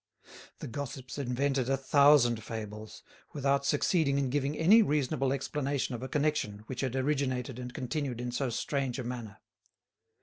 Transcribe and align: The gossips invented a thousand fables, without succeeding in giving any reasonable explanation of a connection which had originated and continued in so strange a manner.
The 0.57 0.67
gossips 0.67 1.19
invented 1.19 1.69
a 1.69 1.77
thousand 1.77 2.43
fables, 2.43 3.03
without 3.33 3.67
succeeding 3.67 4.17
in 4.17 4.31
giving 4.31 4.57
any 4.57 4.81
reasonable 4.81 5.31
explanation 5.31 5.93
of 5.93 6.01
a 6.01 6.09
connection 6.09 6.63
which 6.65 6.81
had 6.81 6.95
originated 6.95 7.59
and 7.59 7.71
continued 7.71 8.19
in 8.19 8.31
so 8.31 8.49
strange 8.49 8.97
a 8.97 9.03
manner. 9.03 9.37